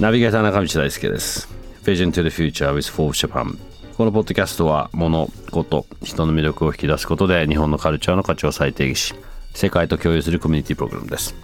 [0.00, 1.48] ナビゲーター中道大輔です。
[1.84, 3.56] Vision to the Future with f o r Japan
[3.96, 9.14] このポッドキャストは物事人の魅力を引き出すことで日本のカルチャーの価値を再定義し
[9.54, 11.36] 世界と共有するコミュニティプログラムです。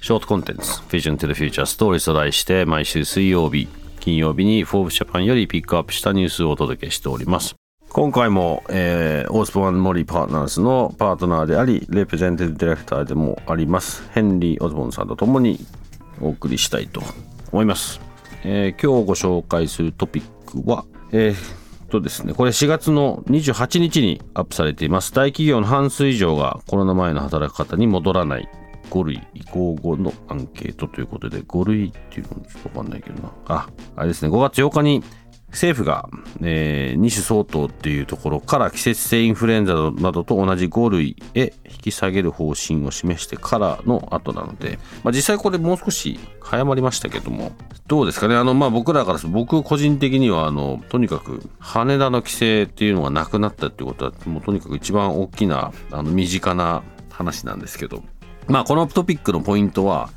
[0.00, 3.68] ショートコンテンツ Vision to the Future Stories と題して毎週水曜日
[4.00, 7.54] 金曜日に Forbes Japan よりピックアップしたニュースをお届けしております。
[7.94, 15.64] 今回も、えー、オースポワン・モリー・パートナーズのパートナーでありレプレゼンティブディレクターでもありますヘンリー・オズボンさんと共に
[16.20, 17.00] お送りしたいと
[17.52, 18.00] 思います、
[18.42, 25.12] えー、今日ご紹介するトピックは、えー、とですねこれ4月の28日にアップされています。
[25.12, 28.48] 大企業の半数以上がコロナ前の働き方に戻らない
[28.90, 33.32] 5類移行後のアンケートということで5類っていうのちょっとわかんないけどな。
[33.46, 35.04] ああれですね5月8日に
[35.54, 36.08] 政府が、
[36.42, 47.52] えー、2種相当っていうところから季節性インフルエンザなどと同じ5類へ引き下げる方針を示してからの後なので、まあ、実際これもう少し早まりましたけども
[47.86, 48.34] どうですかね？
[48.34, 58.02] あの、まあ、僕らから僕個人的にはあのとにかく羽田の規制っていうのがなくなったってことはもうとにかく一番大きなあの身近な話なんですけど、
[58.48, 60.10] まあ、このトピックのポイントは、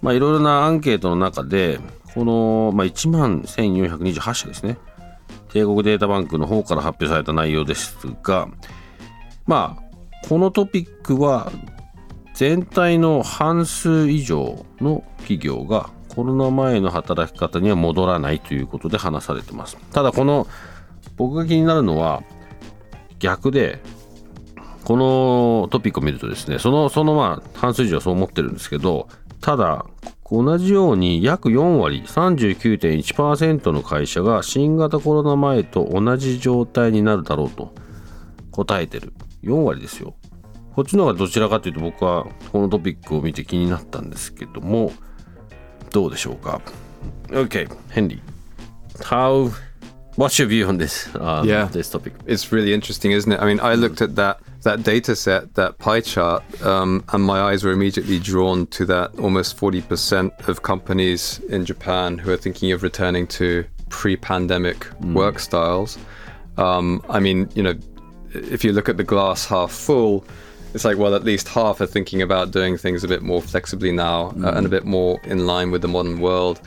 [0.00, 1.78] まあ、いろいろなアンケートの中で
[2.14, 4.78] この、まあ、1万1428社ですね。
[5.52, 8.48] 帝国データバンクの方から発表された内容ですが、
[9.46, 11.50] まあ、このトピックは
[12.34, 19.76] 全体の半数以上の企業がコロナ前の働き方には戻らないということで話されてます。
[19.92, 20.46] ただこの
[21.16, 22.22] 僕が気になるのは
[23.18, 23.80] 逆で
[24.84, 29.08] このトピックを見るとですねそのそのまあ半数以上はそう思ってるんですけど
[29.40, 29.84] ただ
[30.30, 37.74] 同じように約4割39.1%の会社が新型コロナ前と同じ状態になるだろうと
[38.50, 39.14] 答えてる。
[39.42, 40.14] 4割ですよ。
[40.74, 44.92] こっちの方がどちらかというと僕はこのトピックを見て気になったんですけども
[45.90, 46.60] どうでしょうか
[47.28, 49.02] ？OK ヘンリー。
[49.02, 49.50] How
[50.18, 53.46] what's your view on this um, yeah this topic it's really interesting isn't it I
[53.46, 57.64] mean I looked at that that data set, that pie chart, um, and my eyes
[57.64, 62.82] were immediately drawn to that almost 40% of companies in Japan who are thinking of
[62.82, 65.14] returning to pre pandemic mm.
[65.14, 65.96] work styles.
[66.56, 67.74] Um, I mean, you know,
[68.32, 70.24] if you look at the glass half full,
[70.74, 73.92] it's like, well, at least half are thinking about doing things a bit more flexibly
[73.92, 74.44] now mm.
[74.44, 76.60] uh, and a bit more in line with the modern world.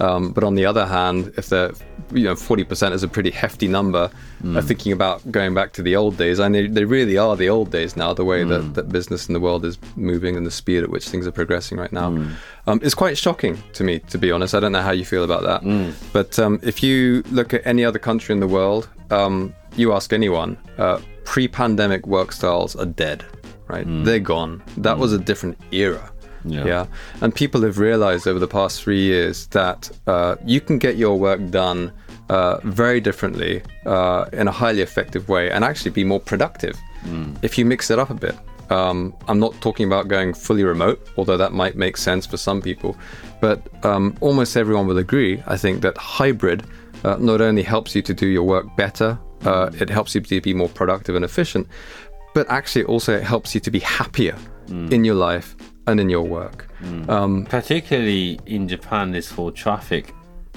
[0.00, 1.72] Um, but on the other hand, if they're
[2.12, 4.10] you know 40% is a pretty hefty number,
[4.42, 4.56] mm.
[4.56, 7.48] are thinking about going back to the old days, and they, they really are the
[7.48, 8.12] old days now.
[8.12, 8.48] The way mm.
[8.48, 11.32] that, that business in the world is moving and the speed at which things are
[11.32, 12.32] progressing right now, mm.
[12.66, 14.00] um, is quite shocking to me.
[14.00, 15.62] To be honest, I don't know how you feel about that.
[15.62, 15.94] Mm.
[16.12, 20.12] But um, if you look at any other country in the world, um, you ask
[20.12, 23.24] anyone, uh, pre-pandemic work styles are dead.
[23.68, 24.04] Right, mm.
[24.04, 24.62] they're gone.
[24.76, 25.24] That was a mm.
[25.24, 26.12] different era.
[26.44, 26.64] Yeah.
[26.64, 26.86] yeah.
[27.20, 31.18] And people have realized over the past three years that uh, you can get your
[31.18, 31.92] work done
[32.28, 37.36] uh, very differently uh, in a highly effective way and actually be more productive mm.
[37.42, 38.36] if you mix it up a bit.
[38.70, 42.62] Um, I'm not talking about going fully remote, although that might make sense for some
[42.62, 42.96] people.
[43.40, 46.64] But um, almost everyone will agree, I think, that hybrid
[47.04, 50.40] uh, not only helps you to do your work better, uh, it helps you to
[50.40, 51.66] be more productive and efficient,
[52.34, 54.36] but actually also it helps you to be happier
[54.68, 54.90] mm.
[54.90, 55.54] in your life
[55.86, 56.68] and in your work.
[56.82, 57.08] Mm.
[57.08, 60.14] Um, Particularly in Japan, this for traffic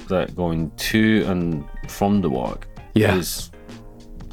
[0.07, 3.15] that going to and from the work yeah.
[3.15, 3.51] is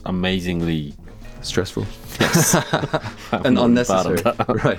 [0.05, 0.95] amazingly
[1.43, 1.87] stressful.
[2.21, 2.55] Yes,
[3.33, 4.23] and unnecessary.
[4.49, 4.79] right.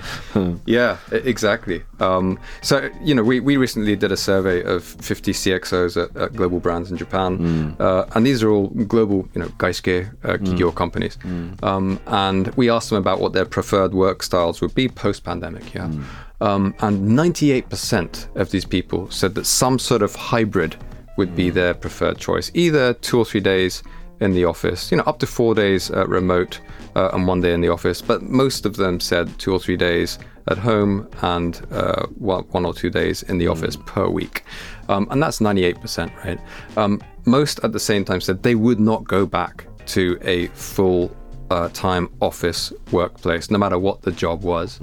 [0.66, 1.82] yeah, exactly.
[2.00, 6.34] Um, so you know, we, we recently did a survey of 50 CXOs at, at
[6.34, 7.80] global brands in Japan, mm.
[7.80, 10.74] uh, and these are all global, you know, gaishikei uh, kigyo mm.
[10.74, 11.16] companies.
[11.18, 11.62] Mm.
[11.62, 15.74] Um, and we asked them about what their preferred work styles would be post-pandemic.
[15.74, 15.88] Yeah.
[15.88, 16.04] Mm.
[16.40, 20.76] Um, and 98% of these people said that some sort of hybrid
[21.16, 21.54] would be mm.
[21.54, 23.82] their preferred choice, either two or three days
[24.20, 26.60] in the office, you know, up to four days uh, remote
[26.96, 28.00] uh, and one day in the office.
[28.00, 30.18] But most of them said two or three days
[30.48, 33.86] at home and uh, one, or two days in the office mm.
[33.86, 34.44] per week.
[34.88, 36.38] Um, and that's 98%, right?
[36.76, 41.14] Um, most at the same time said they would not go back to a full
[41.54, 44.80] uh, time office workplace, no matter what the job was.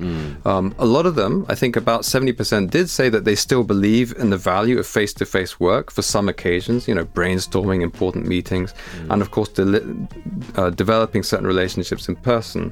[0.52, 4.08] Um, a lot of them, I think about 70%, did say that they still believe
[4.18, 8.26] in the value of face to face work for some occasions, you know, brainstorming important
[8.26, 8.74] meetings,
[9.10, 10.08] and of course, deli-
[10.56, 12.72] uh, developing certain relationships in person.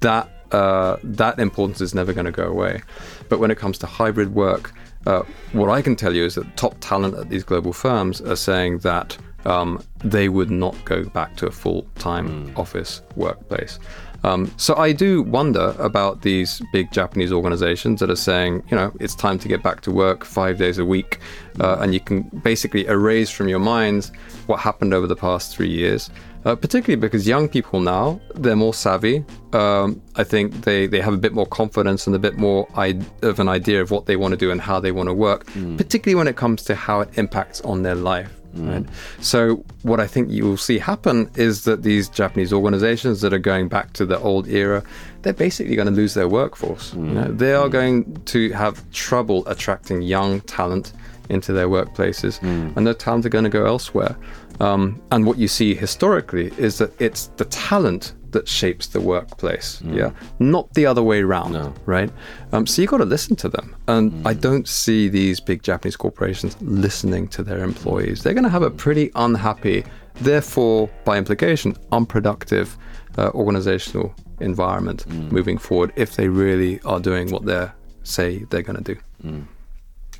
[0.00, 2.82] That uh, that importance is never going to go away.
[3.28, 4.72] But when it comes to hybrid work,
[5.06, 5.22] uh,
[5.52, 8.78] what I can tell you is that top talent at these global firms are saying
[8.90, 13.78] that um, they would not go back to a full time office workplace.
[14.24, 18.92] Um, so I do wonder about these big Japanese organizations that are saying, you know,
[19.00, 21.18] it's time to get back to work five days a week,
[21.60, 24.12] uh, and you can basically erase from your minds
[24.46, 26.08] what happened over the past three years.
[26.44, 29.24] Uh, particularly because young people now they're more savvy.
[29.52, 33.00] Um, I think they, they have a bit more confidence and a bit more I-
[33.22, 35.46] of an idea of what they want to do and how they want to work,
[35.76, 38.41] particularly when it comes to how it impacts on their life.
[38.56, 38.70] Mm.
[38.70, 38.86] Right.
[39.20, 43.38] So what I think you will see happen is that these Japanese organizations that are
[43.38, 44.82] going back to the old era,
[45.22, 46.92] they're basically going to lose their workforce.
[46.92, 47.08] Mm.
[47.08, 47.72] You know, they are mm.
[47.72, 50.92] going to have trouble attracting young talent
[51.28, 54.16] into their workplaces, and their talent are going to go elsewhere.
[54.60, 59.80] Um, and what you see historically is that it's the talent that shapes the workplace,
[59.82, 59.96] mm.
[59.96, 61.72] yeah, not the other way around, No.
[61.86, 62.10] right?
[62.52, 64.26] Um, so you got to listen to them, and mm.
[64.26, 68.22] I don't see these big Japanese corporations listening to their employees.
[68.22, 68.76] They're going to have a mm.
[68.76, 69.84] pretty unhappy,
[70.14, 72.76] therefore, by implication, unproductive
[73.18, 77.68] uh, organizational environment moving forward if they really are doing what they
[78.02, 79.46] say they're going to do.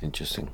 [0.01, 0.49] Interesting.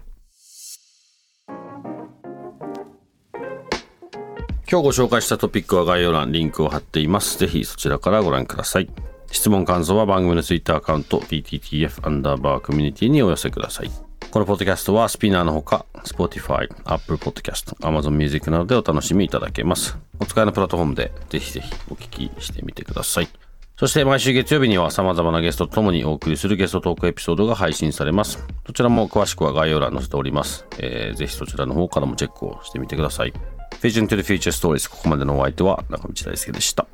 [4.71, 7.39] 今日ご紹介したトピックは概要欄リンクを貼っています。
[7.39, 8.89] ぜひそちらからご覧ください。
[9.31, 13.89] 質問感想は番組のツイッターアカウント PTTF アンダーバーコミュニティにお寄せください。
[14.29, 19.97] このポッドキャストはスピナーのほか Spotify、Apple Podcast、Amazon Music などでお楽しみいただけます。
[20.19, 23.27] お使いのプラットフォームでぜひぜひお聞きしてみてください。
[23.75, 28.45] そして毎週月曜日には様々なゲストと共にお送りするゲストトークエピソードが配信されます。
[28.65, 30.67] どちらも詳しくは概要欄に載せております。
[30.77, 33.33] えーぜひそちらの方からもチェックをしてみてください。
[33.81, 36.85] Vision to the Future Stories ここまでのお相手は中道大輔でした。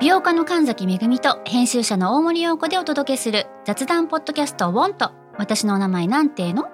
[0.00, 6.68] 美容家の神崎めぐみと編集者の大森洋子でお届けする雑談ポッドキャストウォンと私のお名前なんての？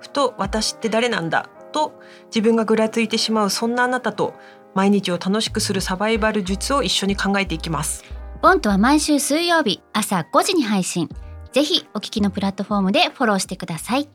[0.00, 1.48] ふと私って誰なんだ？
[1.70, 4.34] と自分がぐらついてしまうそんなあなたと
[4.74, 8.04] 毎日を楽しくするサバイバル術を一緒に考えていきます。
[8.42, 11.08] ボンとは毎週水曜日朝5時に配信。
[11.52, 14.08] ぜひお聞きのプラットフォームでフォローしてください。